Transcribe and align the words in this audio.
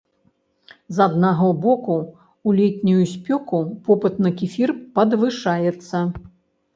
З 0.95 1.01
аднаго 1.07 1.49
боку, 1.65 1.97
у 2.51 2.53
летнюю 2.59 3.03
спёку 3.11 3.59
попыт 3.91 4.17
на 4.27 4.31
кефір 4.39 4.73
падвышаецца. 4.97 5.97